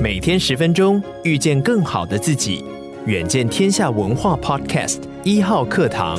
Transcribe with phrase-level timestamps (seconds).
[0.00, 2.64] 每天十分钟，遇见更好的自己。
[3.06, 6.18] 远见天下文化 Podcast 一号课堂。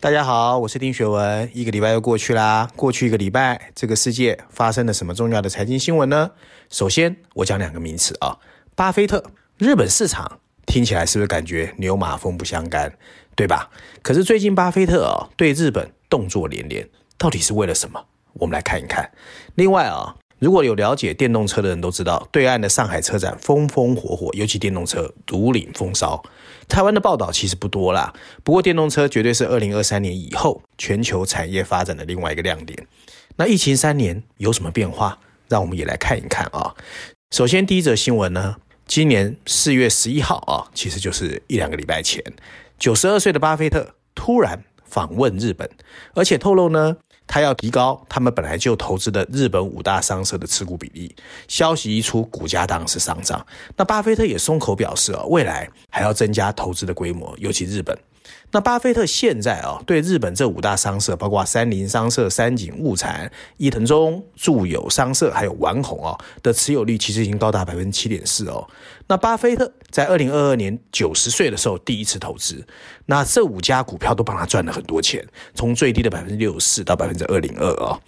[0.00, 1.48] 大家好，我是丁学文。
[1.52, 6.30] 一个礼拜又过去啦，过去一个礼拜，这个世界发生了什么重要的财经新闻呢？
[6.70, 8.38] 首先，我讲两个名词啊，
[8.74, 9.22] 巴菲特，
[9.58, 12.92] 日本市场听起来是不是感觉牛马风不相干，
[13.36, 13.70] 对吧？
[14.02, 18.04] 可是最近巴菲特啊，对日本动作连连，到底是为了什么？
[18.34, 19.10] 我们来看一看。
[19.54, 20.16] 另外啊。
[20.42, 26.20] 如果有了解电动车的人都知道，对岸的上海车展风风火火，尤其电动车如领风骚。
[26.68, 28.12] 台湾的报道其实不多啦，
[28.42, 32.88] 不过电动车绝对是二零二三年以后全球产业发展的另外一个亮点。
[33.36, 35.16] 那疫情三年有什么变化？
[35.46, 36.74] 让我们也来看一看啊。
[37.30, 38.56] 首先第一则新闻呢，
[38.88, 42.20] 今年四月十一号啊，其实就是一两个礼拜前，
[42.80, 45.70] 九十二岁的巴菲特突然访问日本，
[46.14, 46.96] 而且透露呢。
[47.32, 51.16] 他要提高他们本来就投资的日本五大商社的持股比例，
[51.48, 53.46] 消息一出，股价当然是上涨。
[53.74, 57.96] 那巴菲特也松口表示啊，未来还要增加投资的规模，尤其日本。
[58.50, 68.68] 那巴菲特现在啊，对日本这五大商社，包括三菱商社、三井物产、伊藤忠、住友商社，还有丸红啊的持有率，其实已经高达百分之七点四哦。
[69.06, 72.66] 那巴菲特在二零二二年九十岁的时候第一次投资，
[73.06, 77.98] 那这五家股票都帮他赚了很多钱，从最低的百分之六十四到百分之二零二啊。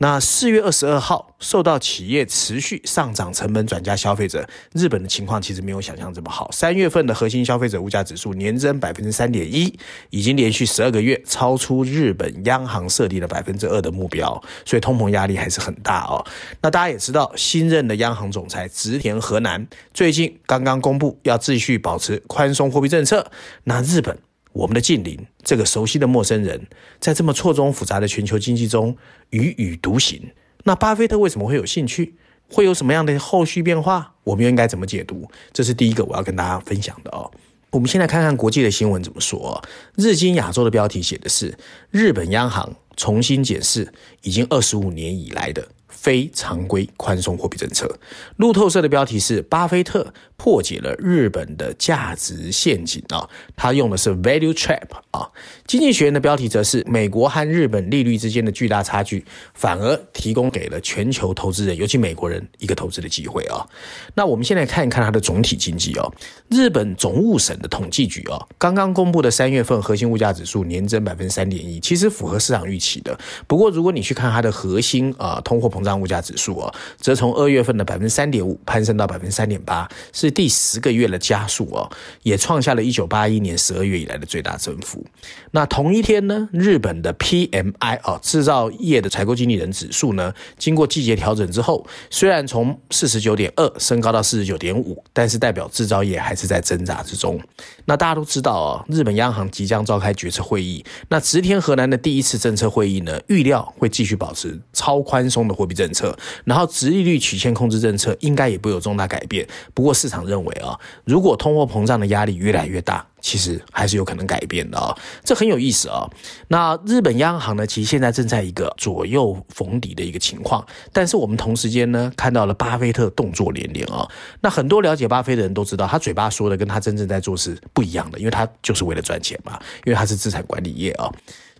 [0.00, 6.48] 那四月二十二号，受到企业持续上涨成本转嫁消费者，日本的情况其实没有想象这么好。
[6.52, 9.76] 三月份的核心消费者物价指数年增百分之三点一，
[10.10, 16.24] 已经连续十二个月超出日本央行设定的百分之二的目标，所以通膨压力还是很大哦。
[16.62, 23.32] 那大家也知道，新任的央行总裁植田和男最近刚刚公布要继续保持宽松货币政策，
[23.64, 24.27] 那日本。
[24.58, 26.66] 我们的近邻，这个熟悉的陌生人，
[26.98, 28.96] 在这么错综复杂的全球经济中
[29.30, 30.20] 踽踽独行。
[30.64, 32.16] 那巴菲特为什么会有兴趣？
[32.50, 34.14] 会有什么样的后续变化？
[34.24, 35.30] 我们又应该怎么解读？
[35.52, 37.30] 这是第一个我要跟大家分享的哦。
[37.70, 39.62] 我们先来看看国际的新闻怎么说。
[39.94, 41.56] 日经亚洲的标题写的是：
[41.92, 43.92] 日本央行重新检视
[44.22, 45.66] 已经二十五年以来的。
[45.90, 47.98] 非常规宽松货币政策。
[48.36, 55.28] 路透社的标题是：巴菲特破解了日本的价值陷阱啊，他用的是 value trap 啊。
[55.66, 59.24] 经济学院的标题则是：美国和日本利率之间的巨大差距，
[59.54, 63.66] 反而提供给了全球投资人，尤其美国人一个投资的机会啊。
[64.14, 66.14] 那我们先来看一看它的总体经济哦。
[66.48, 73.18] 日本总务省的统计局啊，刚刚公布的三月份核心物价指数年增百分之三点一，其实符合市场预期的。
[73.48, 75.98] 不过如果你去看它的核心啊通货膨胀。
[75.98, 81.90] 物价指数啊，则从二月份的百分之三点五攀升到百分之三点八，是第十个月的加速哦，
[82.22, 85.04] 也创下了一九八一年十二月以来的最大增幅。
[85.50, 97.40] 那同一天呢，日本的 PMI 哦，制造业的采购经理人指数呢，经过季节调整之后，虽然从四十九点二升高到四十九点五，但是代表制造业还是在挣扎之中。
[97.86, 109.44] 那大家都知道哦，日本央行即将召开决策会议，那植田河南的第一次政策会议呢，预料会继续保持超宽松的货币政策，然后直利率曲线控制政策应该也不会有重大改变。
[109.74, 116.08] 不过市场认为啊，如果通货膨胀的压力越来越大，其实还是有可能改变的啊，这很有意思啊。
[116.46, 124.08] 那日本央行呢，其实现在正在一个左右逢底的一个情况，但是我们同时间呢，看到了巴菲特动作连连啊。
[124.40, 131.10] 那很多了解巴菲特的人都知道，他嘴巴说的跟他真正在做事不一样的，因为他就是为了赚钱嘛，因为他是资产管理业啊。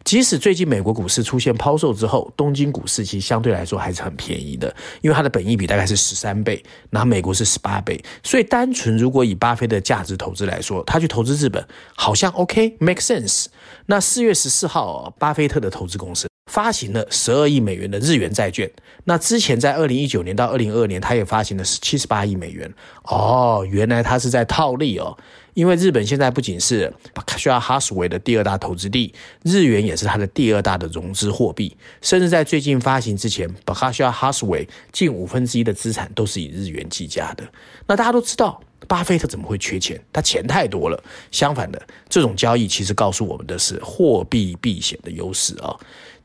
[0.08, 11.62] 即使最近美国股市出现抛售之后，东京股市其实相对来说还是很便宜的，因为它的本益比大概是十三倍，然后美国是十八倍，所以单纯如果以巴菲特价值投资来说，他去投资日本
[11.94, 13.48] 好像 OK，make sense。
[13.84, 18.68] 那四月十四号，巴菲特的投资公司发行了十二亿美元的日元债券，
[19.04, 22.72] 那之前在二零一九年到二零二二年，他也发行了七十八亿美元。
[23.04, 25.16] 哦，原来他是在套利哦。
[25.54, 29.12] 因为日本现在不仅是巴克夏哈斯韦的第二大投资地，
[29.42, 37.42] 日元也是它的第二大的融资货币，甚至在最近发行之前，巴克夏哈斯韦近五分之一的资产都是以日元计价的。
[37.88, 40.00] 那大家都知道，巴菲特怎么会缺钱？
[40.12, 41.02] 他钱太多了。
[41.32, 45.74] 相反的，这种交易其实告诉我们的是货币避险的优势啊。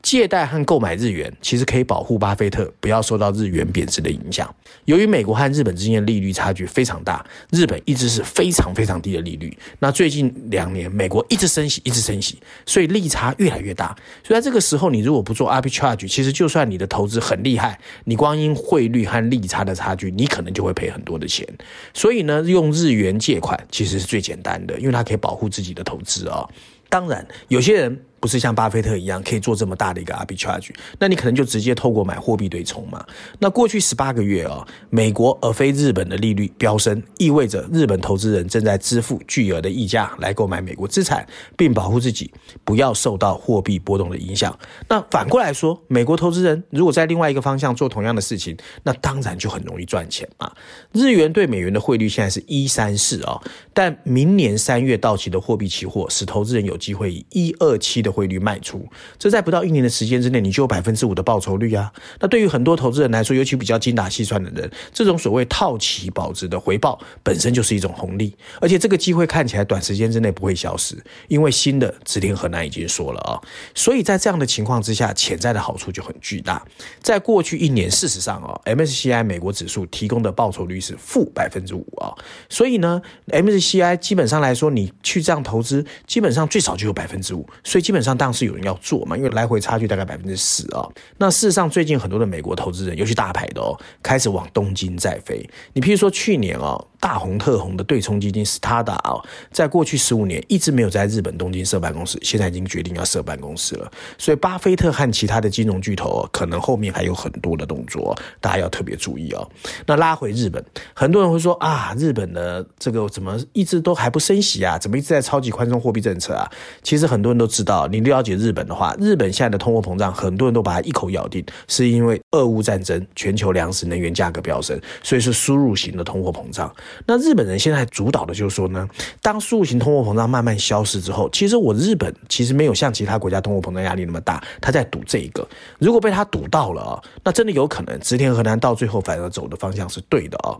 [0.04, 4.54] 借贷和购买日元其实可以保护巴菲特不要受到日元贬值的影响。
[4.84, 9.56] 由于美国和日本之间的利率差距非常大，日本一直是非常非常低的利率。
[9.78, 13.96] 那最近两年，美国一直升息，一直升息，所以利差越来越大。
[14.22, 21.48] 所以在这个时候，你如果不做 arbitrage，其实就算你的投资很厉害，你光因汇率和利差的差距，你可能就会赔很多的钱。
[21.94, 26.50] 所以呢，用日元借款其实是最简单的，因为它可以保护自己的投资啊、哦。
[26.90, 28.04] 当然，有些人。
[28.24, 33.04] 不是像巴菲特一样可以做这么大的一个 arbitrage，那你可能就直接透过买货币对冲嘛。
[33.38, 42.32] 那过去十八个月啊、哦，美国而非日本的利率飙升，意味着日本投资人正在支付巨额的溢价来购买美国资产，并保护自己
[42.64, 44.58] 不要受到货币波动的影响。
[44.88, 50.50] 那反过来说，美国投资人如果在另外一个方向做同样的事情，那当然就很容易赚钱嘛。
[50.92, 53.38] 日元对美元的汇率现在是一三四啊，
[53.74, 58.88] 但明年三月到期的货币期货使投资人有机会以一二七的汇率卖出，
[59.18, 61.92] 这在不到一年的时间之内，你就有百分之五的报酬率啊！
[62.20, 70.96] 那对于很多投资人来说，尤其比较精打细算的人，这种所谓套期保值的回报本身就是一种红利，而且这个机会看起来短时间之内不会消失，
[71.26, 73.40] 因为新的植田和男已经说了啊，
[73.74, 76.64] 所以在这样的情况之下，潜在的好处就很巨大。
[77.02, 82.14] 在过去一年，事实上啊，MSCI 美国指数提供的报酬率是负百分之五啊，
[82.48, 90.86] 所以呢，MSCI 基本上来说，你去这样投资，基本上最少就有百分之五，所以基本上当是有人要做嘛，因为来回差距大概百分之十啊。
[91.16, 95.48] 那事实上，最近很多的美国投资人，尤其大牌的哦，开始往东京在飞。
[95.72, 103.92] 你譬如说去年哦，大红特红的对冲基金 Stada 啊，在过去十五年一直没有在日本东京设办公室，现在已经决定要设办公室了。
[104.16, 109.46] 所以，巴菲特和其他的金融巨头，可能后面还有很多的动作，大家要特别注意哦。
[109.86, 110.64] 那拉回日本，
[110.94, 114.78] 很多人会说啊，日本的这个怎么一直都还不升息啊？
[114.78, 116.50] 怎么一直在超级宽松货币政策啊？
[116.82, 126.74] 其实很多人都知道，你了解日本的话，日本现在的通货膨胀，很多人都把它一口咬定，是因为俄乌战争，全球粮食能源价格飙升，所以是输入型的通货膨胀。
[127.06, 128.88] 那日本人现在主导的就是说呢，
[129.20, 135.46] 当输入型通货膨胀慢慢消失之后，其实我日本其实没有像其他国家通货膨胀压力那么大，他在赌这一个。
[135.78, 140.56] 如果被他赌到了啊，那真的有可能直田和南到最后反而走的方向是对的啊。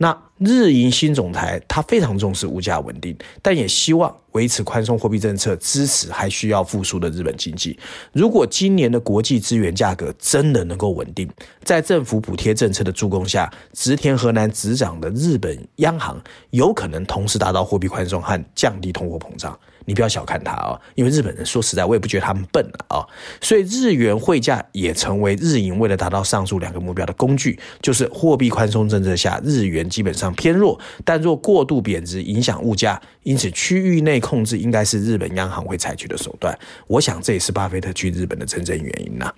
[0.00, 7.76] 那日银新总裁他非常重视物价稳定，但也希望维持宽松货币政策，支持还需要复苏的日本经济。
[8.12, 11.28] 如果今年的国际资源价格真的能够稳定，
[11.64, 19.58] 在政府补贴政策的助攻下，植田河南执掌的日本央行有可能同时达到货币宽松和降低通货膨胀。
[19.88, 23.00] 你不要小看他啊，因为日本人说实在，我也不觉得他们笨啊，
[23.40, 36.54] 所以日元汇价也成为日银为了达到上述两个目标的工具，就是货币宽松政策下日元基本上偏弱，但若过度贬值影响物价，因此区域内控制应该是日本央行会采取的手段。
[36.86, 39.32] 我想这也是巴菲特去日本的真正原因呐。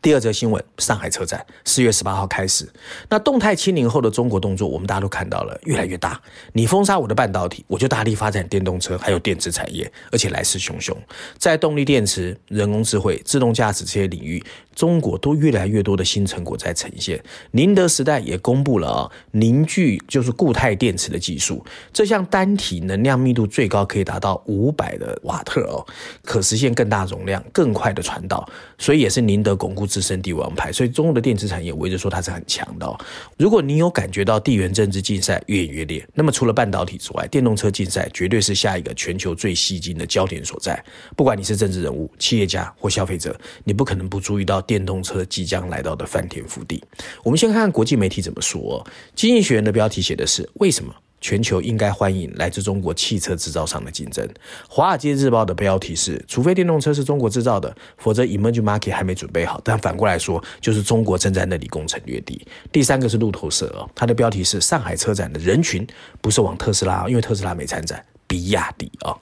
[0.00, 2.68] 第二则新闻，上海车展四月十八号开始。
[3.08, 6.20] 那动态清零后的中国动作，我们大家都看到了，越来越大。
[6.52, 10.94] 你封杀我的半导体，我就大力发展电动车，还有电池产业，而且来势汹汹。
[11.36, 14.40] 在动力电池、人工智慧、自动驾驶这些领域，
[14.72, 17.20] 中国都越来越多的新成果在呈现。
[17.50, 25.84] 宁德时代也公布了啊，凝聚就是固态电池的技术，这项单体能量密度最高可以达到五百的瓦特哦，
[26.22, 28.48] 可实现更大容量、更快的传导，
[28.78, 30.70] 所以也是宁德巩固自身地王牌。
[30.70, 32.96] 所以中国的电子产业，我一直说它是很强的哦。
[33.36, 40.80] 如果你有感觉到地缘政治竞赛越演越烈，那么除了半导体之外，电动车竞赛绝对是下一个全球最吸睛的焦点所在。
[41.16, 44.58] 不管你是政治人物、企业家或消费者，你不可能不注意到。
[44.68, 46.84] 电动车即将来到的翻天覆地，
[47.22, 48.86] 我们先看看国际媒体怎么说。
[49.14, 54.28] 经济学人的标题写的是：为什么全球应该欢迎来自中国汽车制造商的竞争？
[54.68, 59.60] 华尔街日报的标题是：除非电动车是中国制造的，否则 emerging market 还没准备好。
[59.64, 62.46] 但反过来说，就是中国正在那里攻城略地。
[62.70, 65.86] 第三个是路透社哦，它的标题是：上海车展的人群
[66.20, 69.16] 不是往特斯拉，因为特斯拉没参展，比亚迪啊。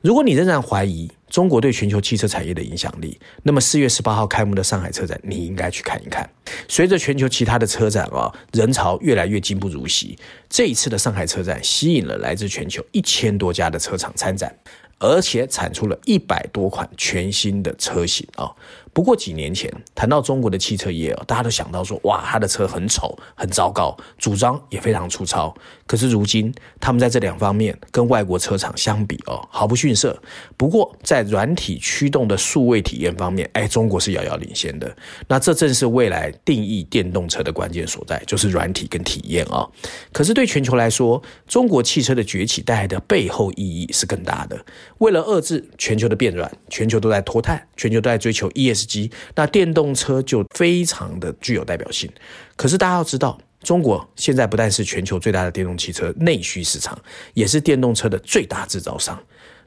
[0.00, 6.28] 如果你仍然怀疑中国对全球汽车产业的影响力，那么四月十八号开幕的上海车展，你应该去看一看。
[6.68, 10.16] 随着全球其他的车展啊，人潮越来越进不如昔，
[10.48, 14.56] 这一次的上海车展吸引了来自全球一千多家的车厂参展，
[14.98, 18.50] 而且产出了一百多款全新的车型啊。
[18.96, 25.54] 不过几年前谈到中国的汽车业，大家都想到说，哇，他的车很丑、很糟糕，主张也非常粗糙。
[25.86, 26.50] 可是如今，
[26.80, 30.18] 他们在这两方面跟外国车厂相比哦，毫不逊色。
[30.56, 34.96] 不过在软体驱动的数位体验方面，哎，中国是遥遥领先的。
[35.28, 39.68] 那这正是未来定义电动车的关键所在，就是软体跟体验啊。
[40.10, 44.58] 可是对全球来说，中国汽车的崛起带来的背后意义是更大的。
[44.96, 48.85] 为了遏制全球的变软，全球都在脱碳，全球都在追求 ES。
[48.86, 52.10] 机，那电动车就非常的具有代表性。
[52.56, 56.96] 可是大家要知道，中国现在不但是全球最大的电动汽车内需市场，
[57.34, 59.20] 也是电动车的最大制造商。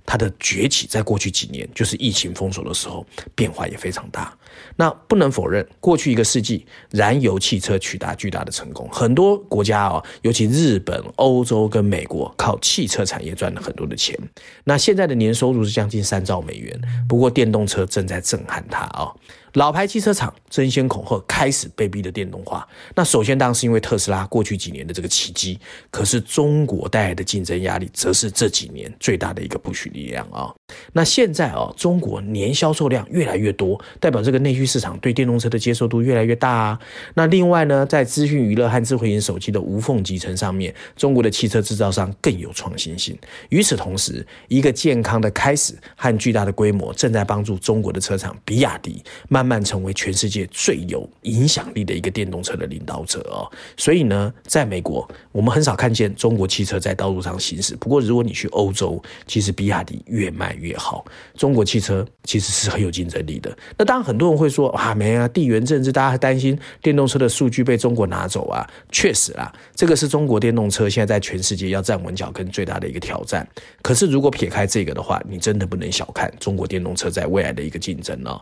[0.10, 4.36] 它的崛起在过去几年，就是疫情封锁的时候，变化也非常大。
[4.76, 14.18] 那不能否认，过去一个世纪，燃油汽车取得巨大的成功，很多国家啊，尤其日本、欧洲跟美国，靠汽车产业赚了很多的钱。
[14.64, 16.76] 那现在的年收入是将近三兆美元。
[17.08, 19.14] 不过，电动车正在震撼它啊。
[19.54, 22.68] 老牌汽车厂争先恐后开始被逼的电动化。
[22.96, 30.54] 那首先当然是因为特斯拉过去几年的这个奇迹，可是中国带来的竞争压力，则是这几年最大的一个不许力量啊。
[30.94, 36.80] 那现在啊，中国年销售量越来越多，代表这个内需市场对电动车的接受度越来越大啊。
[37.14, 43.18] 那另外呢，在资讯娱乐和智慧型手机的无缝集成上面，中国的汽车制造商更有创新性。
[43.50, 53.50] 与此同时，一个健康的开始和巨大的规模，正在帮助中国的车厂比亚迪慢慢成为全世界最有影响力的一个电动车的领导者哦。
[53.78, 57.76] 所以呢，在美国，我们很少看见中国汽车在道路上行驶。
[57.76, 61.04] 不过，如果你去欧洲，其实比亚迪越卖越好。
[61.36, 63.58] 中国汽车其实是很有竞争力的。
[63.78, 68.68] 那当然，很多人会说啊，没啊，地缘政治，大家还担心电动车的数据被中国拿走啊。
[68.92, 73.48] 确实啊，这个是中国电动车现在在全世界要站稳脚跟最大的一个挑战。
[73.82, 78.40] 可是，如果撇开这个的话，你真的不能小看中国电动车在未来的一个竞争哦。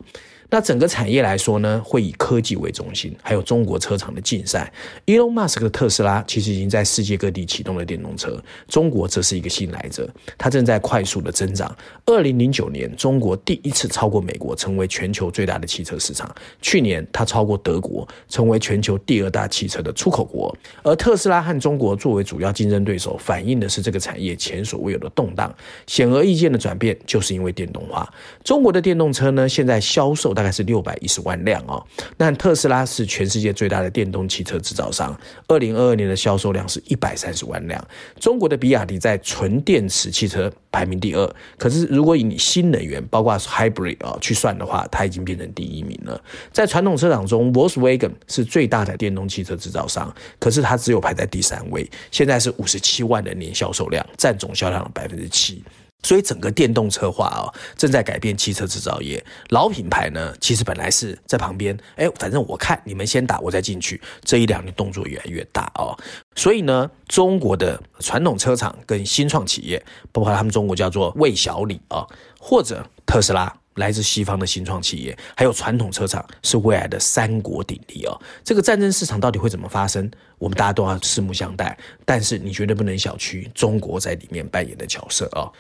[0.50, 4.72] 那整个产业来说呢，会以科技为中心，还有中国车厂的竞赛。
[5.06, 11.76] Elon Musk 的特斯拉其实已经在世界各地启动了电动车，中国则是一个新来者，它正在快速的增长。
[12.06, 16.34] 二零零九年，中国第一次超过美国，成为全球最大的汽车市场。
[16.62, 20.58] 去年，它超过德国，成为全球第二大汽车的出口国。
[20.82, 25.54] 而特斯拉和中国作为主要竞争对手，反映的是这个产业前所未有的动荡。
[25.88, 28.10] 显而易见的转变，就是因为电动化。
[28.46, 30.37] 中国的电动车呢，现在销售。
[30.38, 31.84] 大概是六百一十万辆哦，
[32.16, 37.88] 那特斯拉是全世界最大的电动汽车制造商，二零二二年的销售量是一百三十万辆。
[38.20, 46.24] 中国的比亚迪在纯电池汽车排名第二，可是如果以你新能源，包括 hybrid 啊去算的话，它已经变成第一名了。
[46.54, 55.64] 在传统车厂中，Volkswagen 是最大的电动汽车制造商，可是它只有排在第三位，现在是五十七万的年销售量，占总销量的百分之七。
[56.04, 59.24] 所以整个电动车化哦，正在改变汽车制造业。
[59.50, 64.00] 老品牌呢，其实本来是在旁边，哎，反正我看你们先打，我再进去。
[64.24, 65.98] 这一两年动作越来越大哦。
[66.36, 72.06] 所以呢，中国的传统车厂跟新创企业，包括他们中国叫做魏小李啊，
[72.40, 78.18] 或者特斯拉，来自西方的新创企业，还有传统车厂，是未来的三国鼎立哦。
[78.44, 80.10] 这个战争市场到底会怎么发生？
[80.38, 81.78] 我们大家都要拭目相待。
[82.06, 85.52] 但是你绝对不能小觑中国在里面扮演的角色哦。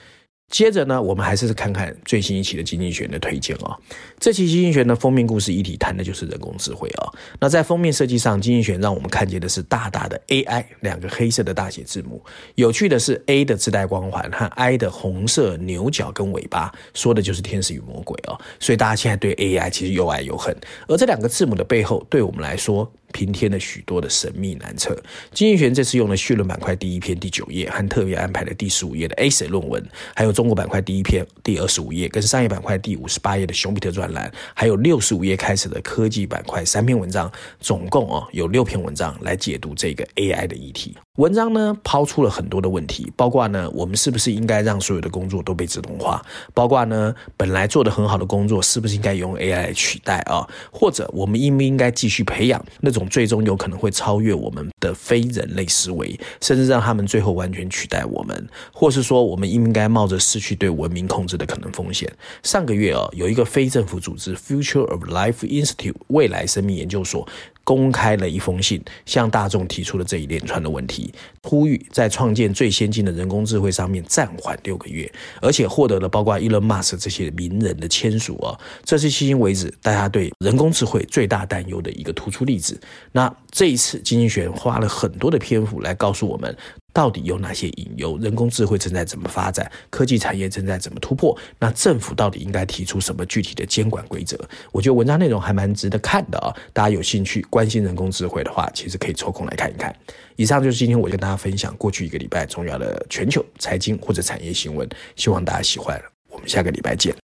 [0.49, 3.77] 接着呢，我们还是看看最新一期的《经济学人》的推荐哦。
[4.17, 7.13] 这期《经济学人》的封面故事一体谈的就是人工智慧哦。
[7.37, 12.23] 那在封面设计上，《经济学人》让我们看见的是大大的 AI 两个黑色的大写字母。
[12.55, 18.39] 有趣的是，A 的自带光环和 I 的红色牛角跟尾巴，说的就是天使与魔鬼哦。
[18.57, 20.55] 所以大家现在对 AI 其实又爱又恨。
[20.87, 24.95] 而这两个字母的背后，对我们来说，平添了许多的神秘难测。
[25.31, 29.83] 金逸璇这次用了绪论板块第一篇第九页和特别安排的第十五页的 ACE 论文，
[30.15, 40.95] 还有中国板块第一篇第二十五页跟商业板块第五十八页的熊彼特专栏，还有六十五页开始的科技板块三篇文章，总共哦有六篇文章来解读这个 AI 的议题。
[41.17, 46.23] 文章呢抛出了很多的问题，包括呢我们是不是应该让所有的工作都被自动化？
[46.53, 50.47] 包括呢本来做得很好的工作是不是应该用 AI 取代啊？
[50.71, 58.47] 或者我们应不应该继续培养那种最终有可能会超越我们的非人类思维，甚至让他们最后完全取代我们？
[58.71, 62.07] 或是说我们应不应该冒着失去对文明控制的可能风险？
[62.43, 67.27] 上个月啊有一个非政府组织 Future of Life Institute 未来生命研究所。
[67.67, 82.79] 公开了一封信，向大众提出了这一连串的问题，呼吁在创建最先进的人工智慧上面暂缓六个月，而且获得了包括 Elon Musk 这些名人的签署哦，这是迄今为止大家对人工智慧最大担忧的一个突出例子。
[83.11, 86.55] 那这一次，经济学花了很多的篇幅来告诉我们。
[86.97, 88.17] 到底有哪些隐忧？
[88.17, 89.71] 人工智慧正在怎么发展？
[89.91, 91.37] 科技产业正在怎么突破？
[91.59, 94.35] 那政府到底应该提出什么具体的监管规则？
[94.71, 96.49] 我觉得文章内容还蛮值得看的啊！
[96.73, 99.95] 大家有兴趣关心人工智慧的话，其实可以抽空来看一看。
[100.37, 106.01] 以上就是今天我跟大家分享过去一个礼拜重要的全球财经或者产业新闻，希望大家喜欢。
[106.31, 107.26] 我们下个礼拜见。